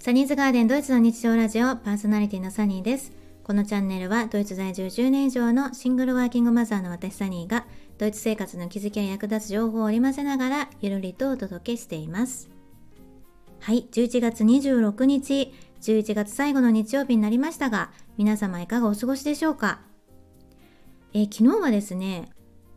[0.00, 3.10] サニーズガーデンドイツの日常ラジオパーソナリティのサニーです。
[3.42, 7.66] このチャンネルはドイツ在住10年以上のシングルワーキングマザーの私サニーが
[7.98, 12.48] ドイツ生活の気づきや役立つ情報を織り交ぜながらゆるりとお届けしています。
[13.58, 19.80] はい、11月26日、11月最後の日曜日になりましたが、皆様いかがお過ごしでしょうか？
[21.12, 22.30] えー、昨日はですね、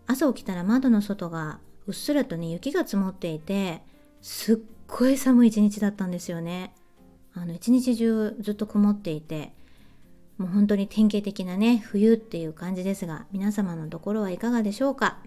[0.08, 3.84] 朝起きたら窓の外がうっすらとね、雪が積もっていて、
[4.24, 6.74] すっごい寒い一日だったんですよね。
[7.34, 9.54] あの一日中ずっと曇っていて
[10.38, 15.18] もう本当に典型的なね冬っていう感じですが皆様のところはいかがでしょうか？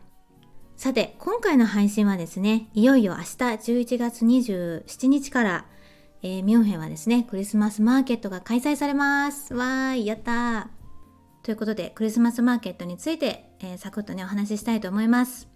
[0.76, 5.66] さて今回の配信はですねいよいよ明日11月27日から、
[6.22, 9.54] えー、ミョンヘンはですねクリスマスマーケットが開催されます。
[9.54, 10.66] わーいやったー。
[11.44, 15.53] ということでクリスマスマーケットについて、えー、サクッとねお話ししたいと思います。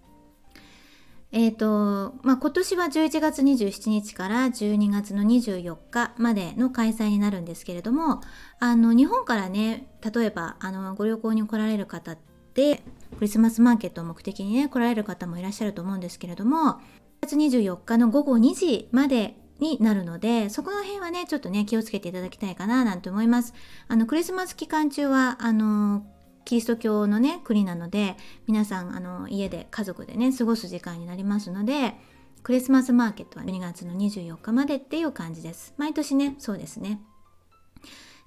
[1.31, 8.21] えーとまあ、今年は11月27日から12月の24日までの開催になるんですけれども
[8.59, 12.17] あの日本からね例えばあのご旅行に来られる方
[12.55, 12.81] で
[13.17, 16.81] クリスマスマーケットを目的にね来られる方もいらっしゃると思うんですけれども
[17.21, 23.53] 1月24日の午後2時までになるのでそこの辺はねちょっとね気をつけていただきたいかななんて思います。
[23.87, 26.05] あのクリスマス期間中はあの
[26.45, 28.15] キリスト教のね国なので
[28.47, 31.95] 皆さんあの家で家族でね過ごす時間になりますので
[32.43, 37.01] クリスマスマーケットは2月の24日までっていう感じです毎年ねそうですね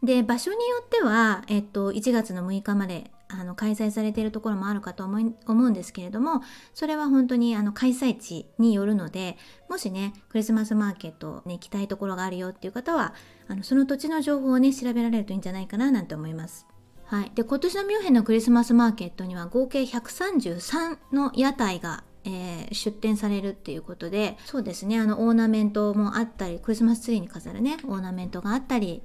[0.03, 6.43] で場所によっては、えっと、1月の6日まであの開催されているところもあるかと思い思うんですけれども
[6.75, 9.39] それは本当にあの開催地によるので
[9.71, 13.15] もしねクリスマスマーケット、ね、行きたいところがあるよっていう方は
[13.49, 16.67] あのその土地の情報をね調べられるといいんじゃないかななんて思います。
[17.13, 29.03] はい、で今年のミュンヘンのクリスマスマーケットには合計133の屋台が、えー、出店されるっていうことでそうですねあのオーナメントもあったりクリスマスツリーに飾るねオーナメントがあったり、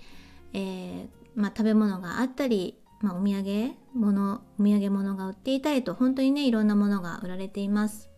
[0.53, 8.09] えー、まあ、食べ物があったり、まあ、お土産物お土産物が売っていたりと本当にねいろんなものが売られています。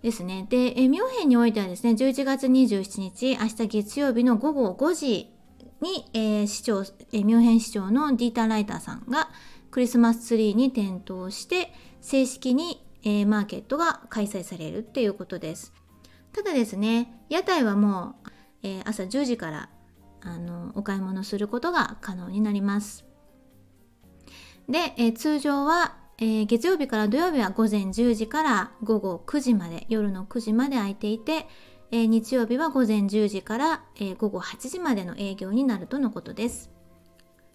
[0.00, 0.46] ですね。
[0.50, 5.33] で、えミュンヘンにおいてはですね、11月27日、明日月曜日の午後5時
[5.84, 9.28] に、えー、市長、えー、ミュンヘン市長のディーター・ライターさんが
[9.70, 15.72] クリスマスツリーに点灯して正式に、えー、マーケットが開催されるっていうことです。
[16.32, 18.30] ただですね、屋台はもう、
[18.64, 19.68] え、朝10時から
[20.22, 23.04] あのお買い物することが可能になります。
[24.68, 31.46] で、え、通常は、え、月曜日から土曜日は午前10時から午後9時まで夜の9時まで空いていて
[31.90, 33.84] 日曜日は午前10時から、
[34.18, 36.70] 午後8時までの営業になるとのことです。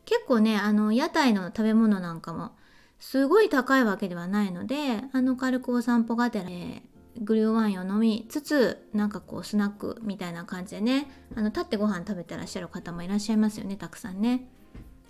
[0.06, 2.52] 結構ね、あの、屋台の食べ物なんかも、
[3.00, 14.50] すごい高いわけではないので、あの、軽くお散歩がてら、えー、グリューワインを飲みつつ、なんかこう、スナックみたいな感じでね、あの、立ってご飯食べてらっしゃる方もいらっしゃいますよね、たくさんね。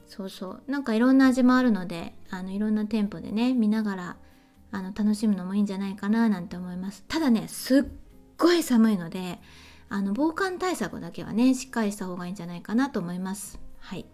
[0.07, 0.61] そうそう。
[0.67, 4.17] なんかいろんな味もあるので、あの、いろんな店舗でね、見ながら、
[4.71, 7.03] あの、楽しむのもいいんじゃないかな、なんて思います。
[7.07, 7.83] ただね、すっ
[8.39, 9.39] ごい寒いので
[9.89, 13.59] あの防寒対策だけはねしっかりした方がいいんじゃないかなと思います。
[13.79, 14.05] はい、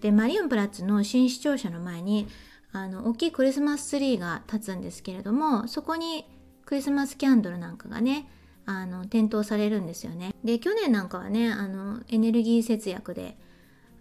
[0.00, 2.28] でマリオンプラッツの新視聴者の前に
[2.72, 6.26] あの大きいクリスマスツリーが立つんですけれどもそこに
[6.64, 8.28] クリスマスキャンドルなんかがね
[8.64, 10.34] あの点灯されるんですよね。
[10.44, 13.36] で去年なんかはねあのエネルギー節約で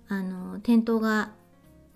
[0.07, 1.31] あの点灯が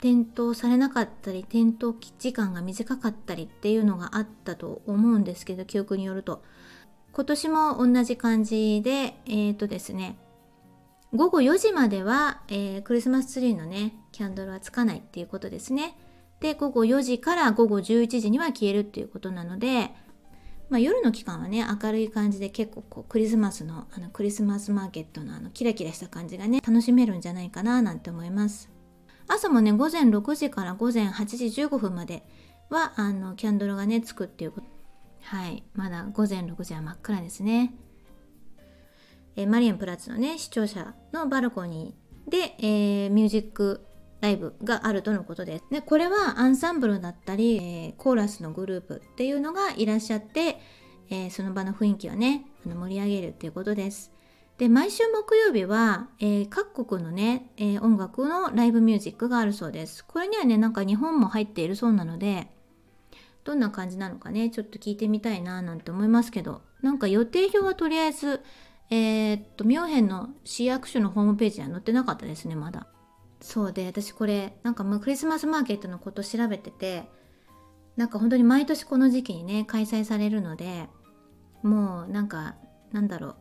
[0.01, 6.43] 点灯されなかったり点灯時間が短かったりっていうのがあったと思うんですけど記憶によると
[7.15, 10.17] 今年も同じ感じで、えっ、ー、とですね、
[11.13, 15.95] 午後4時までは、えー、クリスマスツリーのね、キャンドルはつかないっていうことですね。
[16.41, 19.91] で、午後4時から午後11時には消えるっていうことなので、
[20.69, 28.69] まあ、夜の期間はね、明るい感じで結構こうクリスマスの、あのクリスマスマーケットのあのキラキラした感じがね、楽しめるんじゃないかななんて思います。
[29.29, 32.23] 朝もね、午前6時から午前8時15分まで
[32.69, 34.74] は、あの、キャンドルがね、つくっていうこと
[35.25, 37.73] はいまだ午前6時は真っ暗ですね
[39.35, 43.85] えマリエンプラッツのね視聴者のバルコニーで、えー、ミュージック
[44.21, 45.65] ライブがあるとのことです。
[45.69, 50.59] でこれはアンサンブルだったり、えー、コーラスのグループっていうのがいらっしゃって、
[51.09, 54.11] えー、その場の雰囲気をねあの盛り上げるっていうことです。
[54.57, 60.05] で毎週木曜日は、えー、各国のね、え音楽のライブミュージックがあるそうです。
[60.05, 62.54] これにはねなんか日本も入っているそうなので
[63.45, 66.61] どんな感じなのかねちょっと聞いてみたいななんて思いますけど。
[66.85, 68.43] なんか予定表はとりあえず
[68.91, 72.87] えー、っとミョンヘンの市役所のホームページには載ってなかったですねまだ。
[73.41, 77.09] そうで私これなんかクリスマスマーケットのこと調べてて
[77.95, 80.87] なんか本当に毎年この時期にね開催されるので
[81.63, 82.55] もうなんか
[82.91, 83.35] なんだろう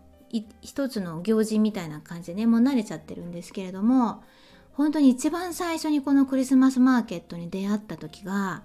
[0.62, 4.25] 一つの行事みたいな感じでねもう慣れちゃってるんですけれども
[4.73, 8.65] 本当に一番最初にこのクリスマスマーケットに出会った時が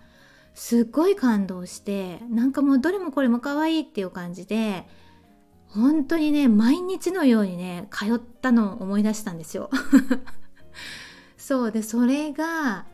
[0.59, 4.85] すっごい感動してなんかもうどれもこれも可愛いっていう感じで
[5.67, 9.69] 本当にね毎日のようにね通ったのを思い出したんですよ。
[11.37, 12.85] そうでそれが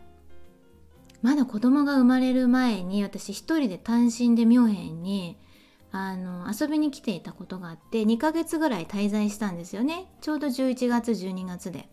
[1.24, 5.40] まだ子供が生まれる前に私一人で単身でミョンヘンに
[5.92, 11.90] あの遊びに来ていたことがあって2ヶ月ぐらい滞在したんですよねちょうど11月12月で。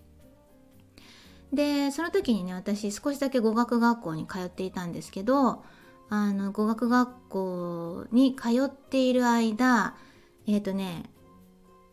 [1.52, 5.64] でその時にね私少しだけ語学学校に通っていたんですけど
[6.08, 9.96] あの語学学校に通っている間
[10.46, 11.10] えっ、ー、とね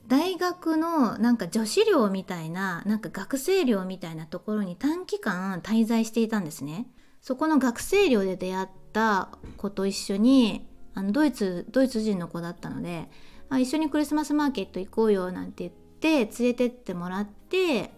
[0.08, 6.88] 大学のなんか女子寮みたいななんか学生寮みたいなところに短期間滞在していたんですね。
[7.22, 13.10] そこの学生寮で出会った子と一緒にあのドイツドイツ人の子だったので
[13.50, 17.92] あ一緒にクリスマスマーケット行こうよなんて言って連れてってもらって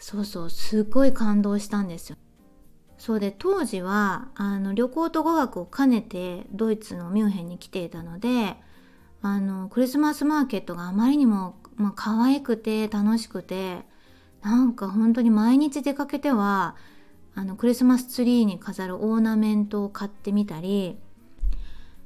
[0.00, 2.16] そうそうすっごい感動したんですよ。
[2.98, 8.56] そうで当時はあの旅行と語学を兼ねてドイツのミュンヘンに来ていたので
[9.22, 13.86] あのクリスマスマーケットがあまりにも、まあ、可愛くて楽しくて
[14.42, 16.76] なんか本当に毎日出かけては
[17.34, 20.98] あのクリスマスツリーに飾るオーナメントを買ってみたり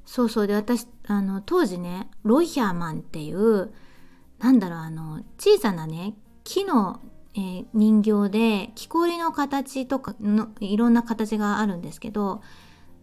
[0.06, 3.72] そうそうで私あの当時ねロイヒャーマンっていう
[4.38, 6.14] なんだろうあの小さなね
[6.44, 7.00] 木の、
[7.36, 12.42] えー、人形で木こりの形とかのいろんな形があるんですけど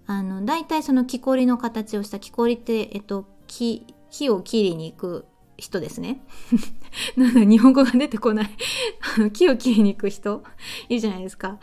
[0.07, 5.25] あの大体その木こりの形をした木こりって、えっと、木木を切りに行く
[5.57, 6.21] 人ですね。
[7.15, 8.49] なんだ日本語が出てこない
[9.31, 10.43] 木を切りに行く人
[10.89, 11.59] いるじゃないですか。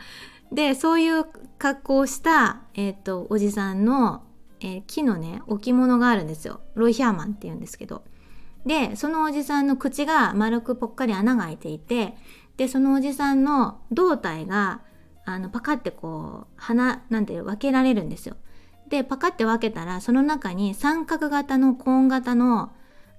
[0.51, 1.25] でそういう
[1.57, 4.23] 格好をした、えーと、おじさんの、
[4.61, 8.03] えー、木のね置物があるんですよロイヒャーマンっていうんですけど
[8.65, 12.17] でそのおじさんの口が丸くぽっかり穴が開いていて
[12.59, 14.81] でそのおじさんの胴体が
[15.23, 18.35] あのパカってこう鼻なんて分けられるんですよ。
[18.89, 22.73] でパカって分けたらその中に三角型のコーン型の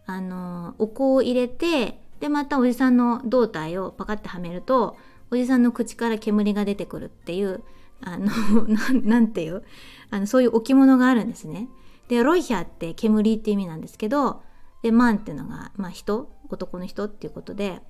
[0.04, 4.98] あのお香を入れてでまたおじさんの胴体をパカってはめると
[5.30, 7.62] おじさんの口から煙が出てくるっていう
[8.02, 8.30] あの
[9.02, 9.62] なんていう
[10.10, 11.70] あのそういう置物があるんですね。
[12.08, 14.42] でロイヒャって煙って意味なんですけど
[14.82, 17.80] でマンっていうのが、まあ、人男の人っていうことで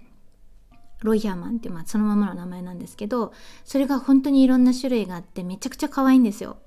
[1.03, 3.33] ロイヒャーマンっていう、まあ、そのままの名前なんですけど
[3.65, 6.59] それが本当にいろんな種類があってめちゃくちゃ可愛いんですよ。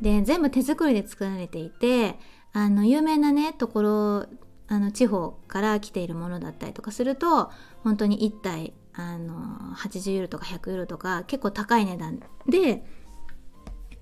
[0.00, 2.18] で全部手作りで作られていて
[2.52, 4.26] あの有名なねところ
[4.66, 7.50] あの地方から来ているものだったりとかすると
[7.82, 12.84] 本当に1体あの80ユーロとか100ユーロとか結構高い値段で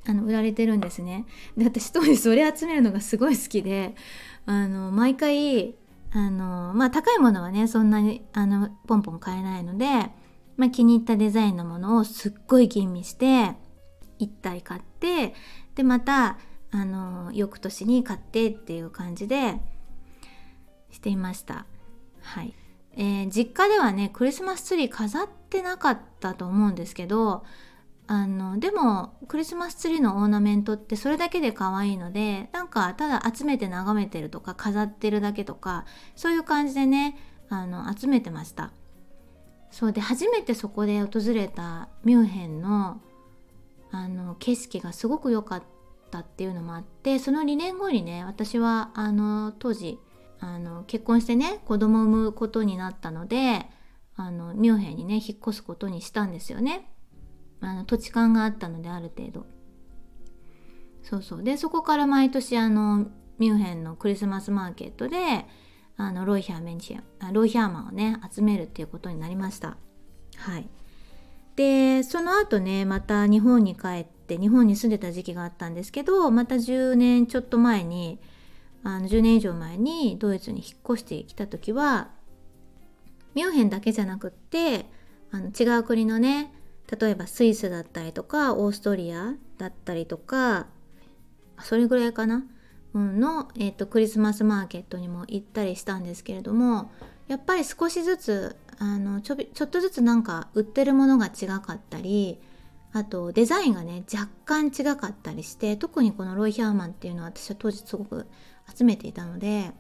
[0.06, 1.26] あの売られてるんですね。
[1.56, 3.94] で私当時それ集めるのがすごい好きで
[4.46, 5.74] あの毎回
[6.10, 9.87] あのまあ高いものはねそんなにあのポンポン買えないので、
[10.56, 13.55] まあ、気に入ったデザインのものをすっごい吟味して
[14.20, 15.34] 1体買って
[15.75, 16.38] でまた
[16.70, 19.55] あの翌年に買ってっていう感じで
[20.90, 21.66] していました。
[22.20, 22.54] はい
[22.96, 27.44] えー、実家ではねクリスマスツリー飾ってなかったと思うんですけど
[28.10, 35.84] あのでもクリスマスツリーのオーナメントってそれだけで可愛いのでなんかただ集めて眺めてるとか飾ってるだけとか
[36.16, 37.18] そういう感じでね
[37.50, 38.73] あの集めてました。
[39.71, 43.02] そうで初めてそこで訪れたミュンヘンの
[43.90, 45.62] あの景色がすごく良かっ
[46.11, 49.99] たっていうのもあってその2年後にね私はあの当時
[50.40, 53.66] あの結婚してね子供を産むことになったので
[54.16, 56.90] あのミュンヘンにね引っ越すことにしたんですよね。
[57.60, 59.46] あの土地勘があったのである程度。
[61.02, 61.42] そうそう。
[61.42, 63.06] でそこから毎年あの
[63.38, 65.46] ミュンヘンのクリスマスマーケットで
[65.96, 69.76] あのロイヒャーメンチアロイヒャーマンをね集めるっていうことになりました。
[70.36, 70.68] はい。
[71.56, 78.20] でその後ねまた日本に帰って日本に住んでた時期があったんですけどまた10年ちょっと前に
[78.84, 82.10] あの10年以上前にドイツに引っ越してきた時は
[83.34, 84.86] ミュンヘンだけじゃなくって
[85.32, 86.52] あの違う国のね
[86.90, 90.66] 例えばスイスだったりとかオーストリアだったりとか
[91.61, 92.45] それぐらいかな、
[92.95, 96.90] うん、の、えーと、クリスマスマーケットにも行ったりしたんですけれども
[97.26, 102.38] やっぱり少しずつあのちょちょっとずつなんか売ってるものが違かったり
[102.92, 108.26] あとデザインがね若干違かったりして特にこのロイ・ヒャーマンっていうのは私は当時すごく
[108.75, 109.73] 集めていたので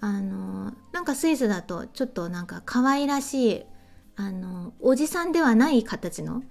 [0.00, 3.62] あのなんかスイスだとちょっとなんか可愛らしい
[4.16, 6.42] あのおじさんではない形の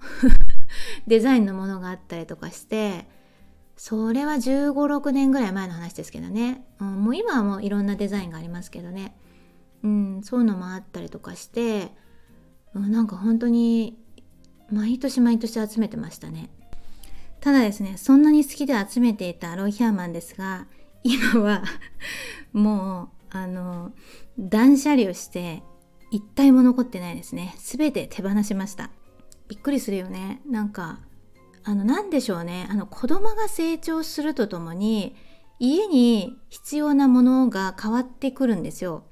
[1.06, 3.08] デザインのものがあったりとかして
[3.76, 9.16] それは1 5 6年ぐらい前の話ですけどね、うん、もう今はもういろんなデザインがありますけどね。
[9.82, 11.92] うん、そういうのもあったりとかして、
[12.74, 13.98] うん、なんか本当に
[14.70, 16.50] 毎年毎年集めてましたね。
[17.40, 20.66] ただですねそんなに好きで集めていたロイ・ヒャーマンですが
[21.02, 21.62] 今は
[22.54, 23.92] もうあの
[24.38, 25.62] 断捨離をして
[26.14, 27.56] 一体も残ってないですね。
[27.58, 28.90] 全て手放しました。
[29.48, 30.40] びっくりするよね。
[30.48, 31.00] なんか
[31.64, 32.68] あの何でしょうね。
[32.70, 35.16] あの子供が成長するとともに
[35.58, 39.02] 家に必要なものが変わってくるんですよ。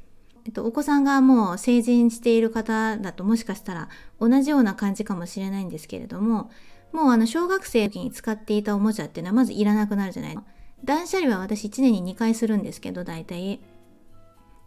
[0.44, 3.88] えっと、お子さんがもう成人している方だともしかしたら
[4.20, 6.50] 同じような感じかもしれないんですけれども
[6.92, 10.38] もうあの小学生の時に使っていたおもちゃっていうのはまずいらなくなるじゃない
[10.84, 13.60] 断捨離は私1年に2回するんですけど大体。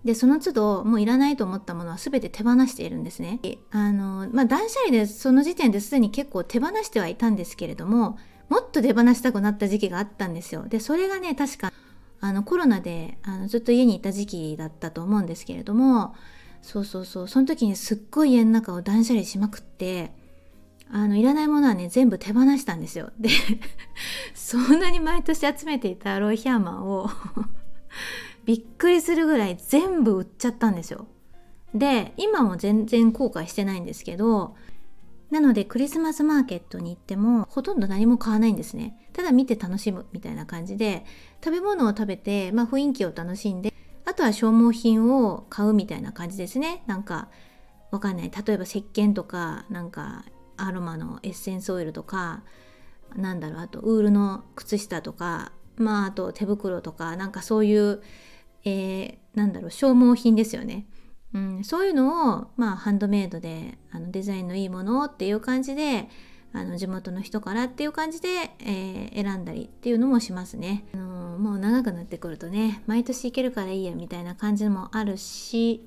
[0.06, 3.40] でその都度もういらないと思ったものは全て手放しているんですね。
[3.72, 10.66] あのまあ断捨離でその時点ですでに結構手放してはいたんですけれどももっと手放したくなった時期があったんですよ。
[10.68, 11.74] でそれがね確か
[12.22, 16.14] あのコロナであのずっと家にいた時期だったと思うんですけれども
[16.62, 20.12] そうそうそうその時にすっごい家の中を断捨離しまくって
[20.92, 23.12] あのいらないものはね全部手放したんですよ。
[23.20, 23.30] で
[24.36, 27.10] そんなに毎年集めていたロイ・ヒャーマンを
[28.46, 31.08] びっくりするぐらい全部売っちゃったんですよ。
[31.74, 34.56] で今も全然後悔してないんですけど
[35.30, 38.98] なのでクリスマスマーケットに行ってもほとんど何も買わないんですね。
[39.12, 41.06] ただ見て楽しむみたいな感じで
[41.44, 43.74] 食べ物を食べて、まあ、雰囲気を楽しんで
[44.06, 46.84] あとは消耗品を買うみたいな感じですね。
[46.86, 47.30] なんか
[47.92, 50.26] わかんない例えば石鹸とかなんか
[50.58, 52.44] アロマのエッセンスオイルとか
[53.16, 58.02] なんだろうあとウールの靴下とかまああと手袋とかなんかそういう
[58.66, 60.88] えー、なんだろう消耗品ですよね。
[61.34, 66.08] うん、そういうのを、まあ、ハンドメイドであのデザインのいいものっていう感じで
[66.54, 68.30] あの地元の人からっていう感じで、
[68.60, 75.86] えー、選んだりっていうのもしますね、あのもう長くなってくるとね毎年行けるからいいやみたいな感じもあるし、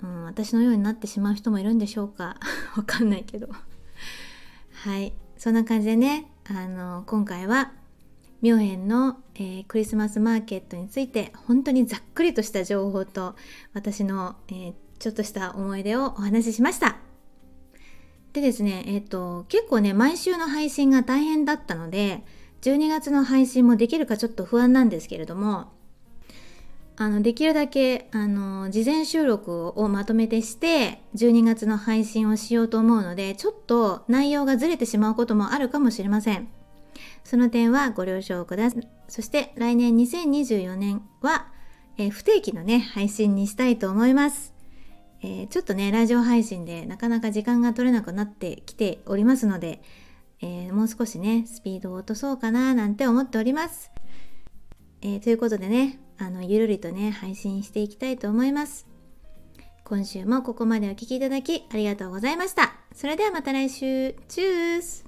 [0.00, 2.36] うん、私のようになってしまう人もいるんでしょうか？
[2.76, 3.48] わかんないけど。
[4.84, 5.12] はい。
[5.36, 7.72] そんな感じでねあの今回は
[8.40, 13.34] ミョンの、えー、クリスマスマーケットについて本当にざっくりとした情報と
[13.74, 16.98] 私の、えー、ちょっとした思い出をお話ししました。
[18.32, 22.22] でですね、えっ、ー、と結構ね毎週の配信が大変だったので
[22.62, 25.72] 12月の配信もできるかちょっと不安なんですけれども
[26.96, 36.48] あのできるだけあの事前収録をまとめてして12月の配信をしようと思うのでちょっと内容がずれてしまうこともあるかもしれません。
[37.28, 38.88] その点はご了承ください。
[39.06, 41.48] そして来年2024年は、
[41.98, 44.54] えー、不定期のね、配信にしたいと思います。
[45.20, 49.82] えー、ちょっとね、ラジオ配信でなかなか時間が取れなくなってきておりますので、
[50.40, 53.90] えー、もう少しね、スピードを落とそうかななんて思っております。
[55.02, 58.86] えということでね、あの、ゆるりとね、配信していきたいと思います。
[59.84, 62.72] 今週もここまでお聴きいただきありがとうございました。
[62.94, 64.14] それではまた来週。
[64.28, 65.04] チュース